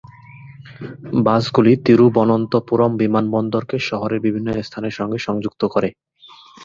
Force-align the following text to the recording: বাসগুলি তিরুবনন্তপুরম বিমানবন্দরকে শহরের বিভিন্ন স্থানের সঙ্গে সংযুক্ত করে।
বাসগুলি 1.25 1.73
তিরুবনন্তপুরম 1.85 2.91
বিমানবন্দরকে 2.97 3.77
শহরের 3.89 4.19
বিভিন্ন 4.21 4.47
স্থানের 4.61 4.93
সঙ্গে 4.99 5.19
সংযুক্ত 5.19 5.61
করে। 5.73 5.89